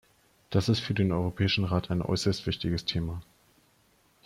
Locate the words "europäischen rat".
1.11-1.91